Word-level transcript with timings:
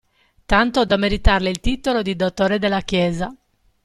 Tanto 0.47 0.83
da 0.83 0.97
meritarle 0.97 1.51
il 1.51 1.59
titolo 1.59 2.01
di 2.01 2.15
dottore 2.15 2.57
della 2.57 2.81
Chiesa. 2.81 3.31